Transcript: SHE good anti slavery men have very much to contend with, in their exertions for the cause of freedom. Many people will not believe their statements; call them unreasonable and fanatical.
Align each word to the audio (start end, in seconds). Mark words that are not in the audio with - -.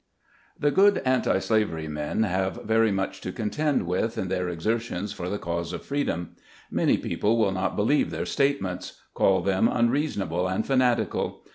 SHE 0.59 0.71
good 0.71 0.97
anti 1.05 1.37
slavery 1.37 1.87
men 1.87 2.23
have 2.23 2.63
very 2.63 2.91
much 2.91 3.21
to 3.21 3.31
contend 3.31 3.85
with, 3.85 4.17
in 4.17 4.29
their 4.29 4.49
exertions 4.49 5.13
for 5.13 5.29
the 5.29 5.37
cause 5.37 5.73
of 5.73 5.85
freedom. 5.85 6.35
Many 6.71 6.97
people 6.97 7.37
will 7.37 7.51
not 7.51 7.75
believe 7.75 8.09
their 8.09 8.25
statements; 8.25 8.99
call 9.13 9.41
them 9.43 9.67
unreasonable 9.67 10.47
and 10.47 10.65
fanatical. 10.65 11.45